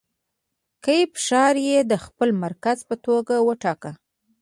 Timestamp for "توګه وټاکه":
3.05-3.91